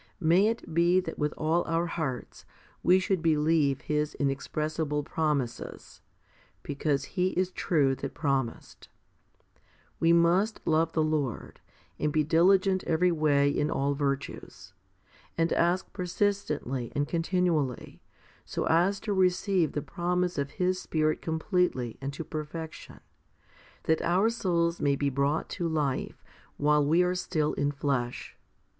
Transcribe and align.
May 0.19 0.47
it 0.47 0.73
be 0.73 0.99
that 0.99 1.19
with 1.19 1.31
all 1.37 1.63
our 1.67 1.85
hearts 1.85 2.43
we 2.81 2.97
should 2.97 3.21
believe 3.21 3.81
His 3.81 4.15
inexpressible 4.15 5.03
promises, 5.03 6.01
be 6.63 6.73
cause 6.73 7.03
He 7.03 7.27
is 7.39 7.51
true 7.51 7.93
that 7.93 8.15
promised. 8.15 8.89
2 9.51 9.57
We 9.99 10.11
must 10.13 10.59
love 10.65 10.93
the 10.93 11.03
Lord, 11.03 11.59
and 11.99 12.11
be 12.11 12.23
diligent 12.23 12.83
every 12.85 13.11
way 13.11 13.47
in 13.51 13.69
all 13.69 13.93
virtues, 13.93 14.73
and 15.37 15.53
ask 15.53 15.93
persistently 15.93 16.91
and 16.95 17.07
continually, 17.07 18.01
so 18.43 18.63
as 18.65 18.99
to 19.01 19.13
receive 19.13 19.73
the 19.73 19.83
promise 19.83 20.39
of 20.39 20.49
His 20.57 20.81
Spirit 20.81 21.21
completely 21.21 21.97
and 22.01 22.11
to 22.13 22.23
perfection, 22.23 23.01
that 23.83 24.01
our 24.01 24.31
souls 24.31 24.81
may 24.81 24.95
be 24.95 25.11
brought 25.11 25.47
to 25.49 25.67
life 25.67 26.23
while 26.57 26.83
we 26.83 27.03
are 27.03 27.13
still 27.13 27.53
in 27.53 27.71
flesh. 27.71 28.35